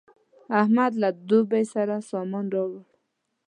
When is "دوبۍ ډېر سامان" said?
1.29-2.45